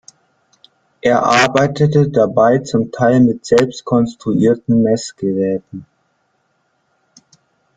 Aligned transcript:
Er 1.01 1.21
arbeitete 1.21 2.09
dabei 2.09 2.57
zum 2.57 2.91
Teil 2.91 3.19
mit 3.19 3.45
selbst 3.45 3.85
konstruierten 3.85 4.81
Messgeräten. 4.81 5.85